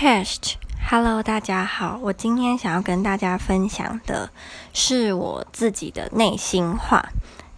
[0.00, 1.98] Chest，Hello，大家好。
[2.00, 4.30] 我今天想要跟大家分享的
[4.72, 7.04] 是我自己的内心话。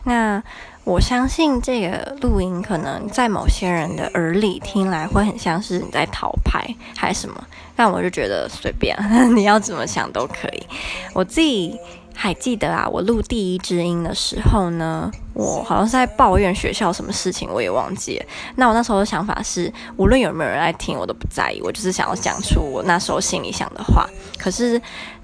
[0.04, 0.42] 那
[0.84, 6.64] 我相信这个录音可能在某些人的耳里听来会很像是你在讨拍
[6.96, 7.44] 还是什么，
[7.76, 8.96] 但我就觉得随便，
[9.36, 10.66] 你要怎么想都可以。
[11.12, 11.78] 我自己。
[12.14, 18.26] 还记得啊，我录第一支音的时候呢，我好像是在抱怨学校什么事情，我也忘记了。
[18.56, 24.06] 那我那时候的想法是，无论有没有人来听，我都不在意，我就是想要讲出我那时候心里想的话。
[24.38, 24.80] 可是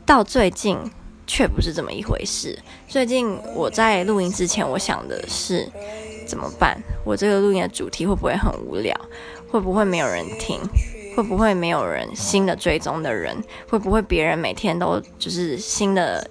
[0.07, 0.79] 到最近
[1.27, 2.59] 却不是这么一回事。
[2.89, 5.71] 最近我在录音之前，我想的是
[6.27, 6.81] 怎么办？
[7.05, 8.99] 我这个录音的主题会不会很无聊？
[9.51, 10.59] 会不会没有人听？
[11.15, 13.37] 会不会没有人新的追踪的人？
[13.71, 16.27] 会不会别人每天都就是新的？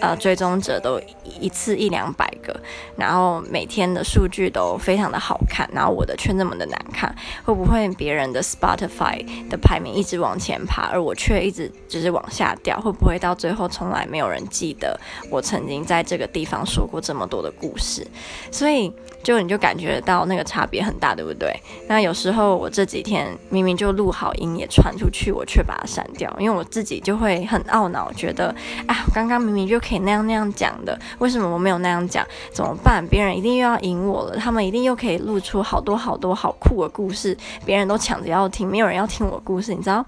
[0.00, 0.98] 呃，追踪者都
[1.38, 2.58] 一次一两百个，
[2.96, 7.14] 然后每天的数据都非常的好看，然后我的却那么的难看，
[7.44, 12.80] 会不会别人的 Spotify 的排名一直往前爬，而我却一直就是往下掉？
[12.80, 14.98] 会不会到最后从来没有人记得
[15.28, 18.06] 我曾经在这个地方说过这么多的故事？
[18.50, 18.90] 所以
[19.22, 21.54] 就你就感觉到那个差别很大，对不对？
[21.86, 28.54] 那有时候我这几天明明就录好音也传出去，我却把它删掉，因为我自己就会很懊恼，觉得
[28.86, 29.78] 哎，我刚刚明明就。
[29.90, 32.24] 可以那样那样讲的，为什么我没有那样讲？
[32.52, 33.04] 怎么办？
[33.04, 40.06] 别人一定又要赢我了，他们一定又可以露出好多好多好酷的故事，别人都抢着要听，没有人要听我故事，你知道？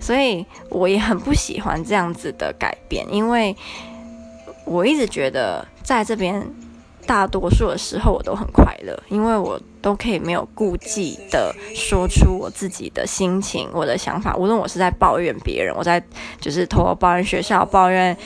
[0.00, 3.54] 所以我也很不喜欢这样子的改变，因为
[4.64, 6.42] 我一直觉得在这边
[7.06, 16.02] 大多数的时候我都很快乐，因为我都可以没有顾忌的说出我自己的心情、我的想法，无论我是在抱怨别人，我在
[16.40, 18.16] 就是偷偷抱怨学校，抱怨。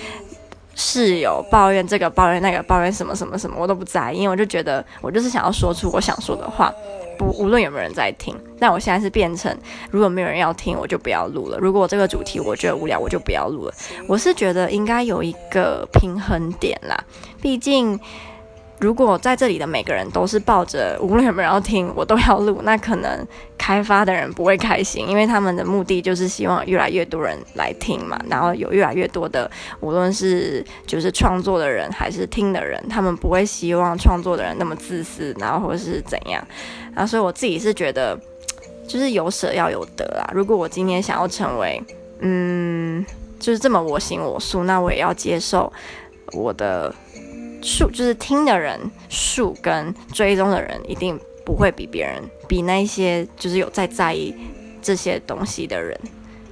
[0.74, 6.72] 室友抱怨这个，抱怨那个，抱怨什么什么什么，我都不在意，因为我就觉得我就是想要说出我想说的话，
[7.18, 8.34] 不无论有没有人在听。
[8.58, 9.56] 那我现在是变成，
[9.90, 11.58] 如果没有人要听，我就不要录了。
[11.58, 13.74] 如果这个主题我觉得无聊，我就不要录了。
[14.06, 16.96] 我是觉得应该有一个平衡点啦，
[17.40, 17.98] 毕竟。
[18.82, 23.24] 如果在这里的每个人都是抱着无论有没有人要听，我都要录，那可能
[23.56, 29.48] 开发的人不会开心，因为他们的目的就是希望越来越多人来听嘛，然后有越来越多的
[29.78, 36.44] 无论是就是创作的人还是听的人，他们不会希望创作的人那么自私，然后或是怎样，
[36.92, 38.18] 然后所以我自己是觉得
[38.88, 40.28] 就是有舍要有得啦。
[40.34, 41.80] 如果我今天想要成为
[42.18, 43.06] 嗯
[43.38, 45.72] 就是这么我行我素，那我也要接受
[46.32, 46.92] 我的。
[47.62, 48.78] 数就是听的人
[49.08, 54.34] 数跟追踪的人一定不会比别人比那些就是有在在意
[54.82, 55.98] 这些东西的人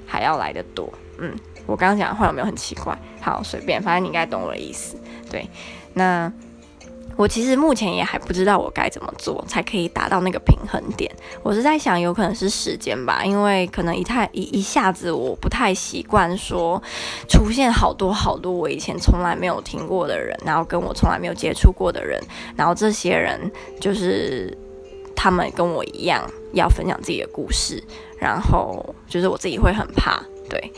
[0.07, 0.91] 还要来得多。
[1.19, 1.35] 嗯，
[1.67, 2.97] 我刚刚讲的话有没有很奇怪？
[3.21, 4.97] 好，随便，反正你应该懂我的意思。
[5.31, 5.47] 对，
[5.95, 6.33] 那。
[7.17, 11.11] 我其实目前也还不知道我该怎么做才可以达到那个平衡点。
[11.43, 16.83] 我是在想，有可能是时间吧，因为可能一太一一下子我不太习惯说
[17.29, 22.19] 出现好多好多我以前从来没有听过的人，然后跟我从来没有接触过的人，
[22.57, 23.39] 然后这些人
[23.79, 24.57] 就是
[25.15, 27.83] 他们跟我一样要分享自己的故事，
[28.19, 30.73] 然后就是我自己会很怕，对。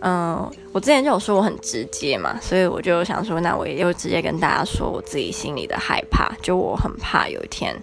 [0.00, 7.74] 嗯，我之前就有说我很直接嘛，所以我就想说，那我也就直接跟大家说我自己心里的害怕，就我很怕有一天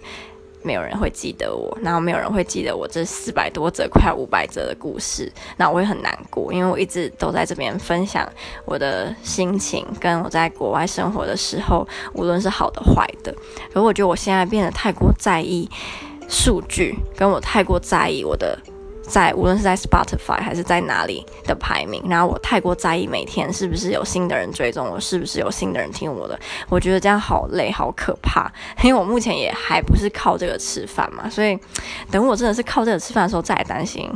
[0.62, 8.26] 没有人会记得我，然后没有人会记得我这四百多则、快五百则的故事，那我会很难过，因为我一直都在这边分享
[8.64, 13.34] 我的心情，跟我在国外生活的时候，无论是好的坏的，
[13.72, 15.68] 可我觉得我现在变得太过在意
[16.28, 18.56] 数据，跟我太过在意我的。
[19.06, 26.38] 在无论是在 Spotify 还是在哪里的排名，然后我太过在意每天是不是有新的人追踪我，是不是有新的人听我的，
[26.68, 28.50] 我觉得这样好累，好可怕。
[28.82, 31.58] 因为我目前也还不是靠这个吃饭嘛，所以
[32.10, 34.10] 等我真的是靠这个吃饭的时候再来担心，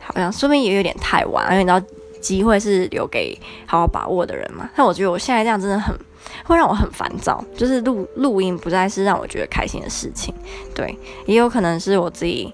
[0.00, 1.86] 好像说不定也有点太晚，因为你知道
[2.20, 4.68] 机会是留给好好把握的人嘛。
[4.76, 5.96] 但我觉得我现在这样真的很
[6.44, 10.34] 会让我很烦躁，就是录录音不再是让我觉得开心的事情。
[10.74, 12.52] 对，也有可能是我自己。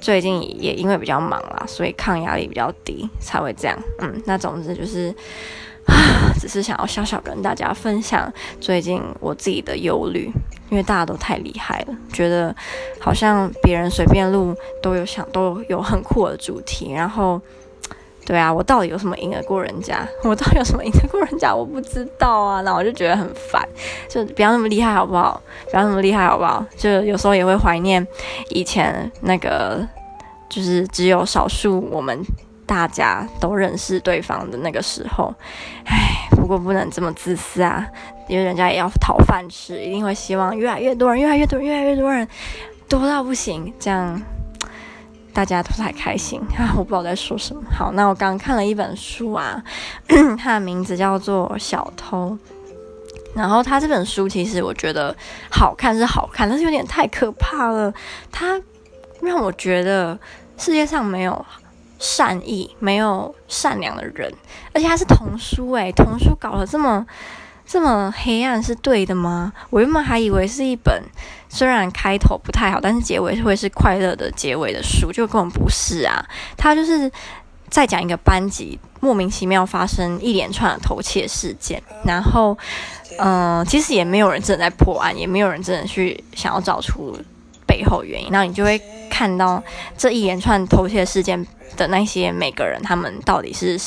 [0.00, 3.78] 最近也因为比较忙啦，所以抗压力比较低，才会这样。
[4.00, 5.14] 嗯，那总之就是，
[5.86, 5.94] 啊，
[6.40, 10.30] 只是想要小小跟大家分享最近我自己的忧虑，
[10.70, 12.54] 因为大家都太厉害了，觉得
[13.00, 17.40] 好像别人随便录都有想都有很酷的主题，然后，
[18.26, 20.06] 对啊，我到底有什么赢得过人家？
[20.24, 21.54] 我到底有什么赢得过人家？
[21.54, 23.66] 我不知道啊，那我就觉得很烦，
[24.08, 25.40] 就不要那么厉害好不好？
[25.70, 26.66] 不要那么厉害好不好？
[26.76, 28.06] 就有时候也会怀念
[28.50, 29.86] 以前那个。
[30.48, 32.24] 就是只有少数我们
[32.64, 35.34] 大家都认识对方的那个时候，
[35.84, 37.84] 唉，不过不能这么自私啊，
[38.28, 42.26] 因为人家也要讨饭吃，一定会希望越来越多人，越来越多，越来越多人，
[42.88, 44.22] 多到不行，这样
[45.36, 46.72] 大家都太开心啊！
[46.78, 47.62] 我不知道在说什么。
[47.70, 49.62] 好，那我刚刚看了一本书啊，
[50.38, 52.30] 它的名字叫做《小偷》。
[53.34, 55.14] 然后它这本书其实我觉得
[55.50, 57.92] 好看是好看，但是有点太可怕了。
[58.32, 58.58] 它
[59.20, 60.18] 让我觉得
[60.56, 61.44] 世界上没有
[61.98, 64.32] 善意、没有善良的人，
[64.72, 67.06] 而且它是童书诶，童书搞得这么
[67.66, 69.52] 这么黑暗是对的吗？
[69.70, 71.02] 我原本还以为是一本
[71.48, 76.24] 虽然开头不太好，但是结尾会是快乐的结尾的书，就根本不是啊！
[76.56, 77.10] 它就是
[77.68, 82.56] 在讲一个班级莫名其妙发生一连串的偷窃事件，然后。
[83.18, 87.16] 嗯，其实也没有人真的在破案，也没有人真的去想要找出
[87.66, 88.30] 背后原因。
[88.30, 88.78] 然后你就会
[89.08, 89.62] 看到
[89.96, 91.46] 这一连串偷窃事件
[91.78, 93.80] 的那些每个人，他们到底是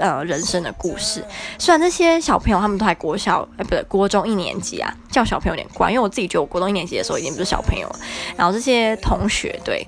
[0.00, 1.24] 呃人生的故事。
[1.58, 7.98] 虽然这些小朋友他们都还国小，哎，不对，国中一年级啊，叫小朋友有点怪，因为我自己觉得我国中一年级的时候已经不是小朋友了。
[8.36, 9.86] 然后这些同学对。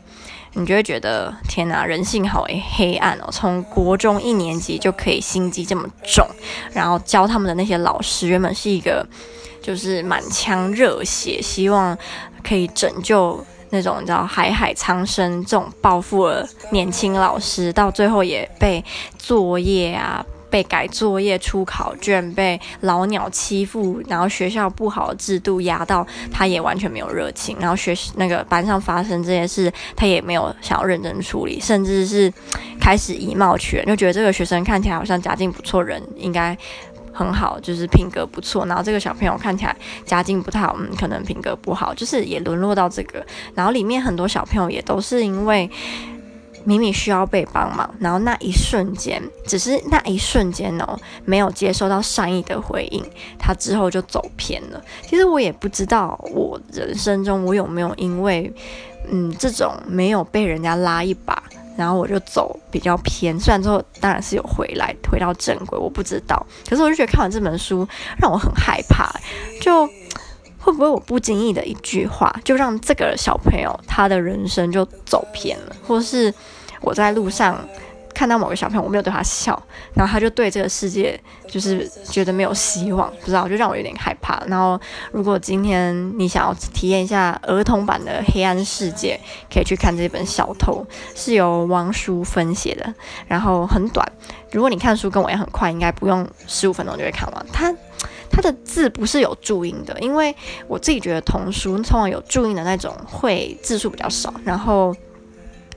[0.55, 3.29] 你就会觉得天哪，人性好黑暗哦！
[3.33, 6.29] 从国中一年级就可以心机这么重，
[6.75, 9.03] 然后教他们的那些老师原本是一个
[9.63, 11.97] 就是满腔热血，希望
[12.47, 18.85] 可以拯救那种你知道海海苍生这种暴富的年轻老师，到最后也被
[19.19, 20.25] 作业啊。
[20.53, 27.57] 被改作业、出考卷、被老鸟欺负，然后学校不好的制度压到，他也完全没有热情。
[27.59, 32.31] 然后学那个班上发生这些事，他也没有想要认真处理，甚至是
[32.79, 36.55] 开始以貌取人，就觉得这个学生看起来好像家境不错，人应该
[37.13, 38.67] 很好，就是品格不错。
[38.67, 43.25] 然后这个小朋友看起来家境不太好，嗯，可能品格不好，就是也沦落到这个。
[43.55, 45.71] 然后里面很多小朋友也都是因为。
[46.65, 53.05] 明明需要被帮忙，然后那一瞬间，只是那一瞬间哦，没有接收到善意的回应，
[53.37, 54.81] 他之后就走偏了。
[55.05, 58.53] 其实我也不知道，我人生中我有没有因为，
[59.11, 61.43] 嗯，这种没有被人家拉一把，
[61.77, 63.39] 然后我就走比较偏。
[63.39, 66.47] 虽然之后当然是有回来，回到正轨，我不知道。
[66.69, 67.87] 可是我就觉得看完这本书，
[68.19, 69.13] 让我很害怕，
[69.61, 69.89] 就。
[70.65, 75.75] 会不会我不经意的一句话，就让这个小朋友他的人生就走偏了？
[75.85, 76.33] 或是
[76.81, 77.59] 我在路上
[78.15, 79.61] 看到某个小朋友，我没有对他笑，
[79.95, 81.19] 然后他就对这个世界
[81.49, 84.43] 就是觉得没有希望，不知道就让我有点害怕。
[84.47, 84.81] 然后
[85.13, 89.19] 如果今天你想要体验一下儿童版的黑暗世界，
[89.53, 92.95] 可以去看这本《小偷》，是由王淑芬写的，
[93.27, 94.07] 然后很短。
[94.51, 97.47] 如果你看书跟我也很快，应该不用十五分钟就会看完。
[97.53, 97.75] 他。
[98.35, 100.35] 它的字不是有注音的，因为
[100.67, 104.97] 我自己觉得童书通常有注音的那种会字数比较少，然后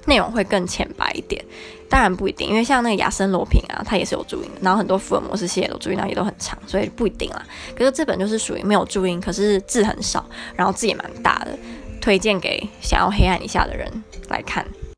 [0.05, 1.43] 内容会更浅白一点。
[1.87, 7.45] 当然不一定，因为像那个亚森罗平啊，它也是有注音，然后很多福尔摩斯系列的注音呢也都很长，所以不一定啦。
[7.75, 10.25] 可是这本就是属于没有注音，可是字很少，
[10.55, 11.57] 然后字也蛮大的，
[12.01, 13.87] 推荐给想要黑暗一下的人
[14.29, 14.65] 来看。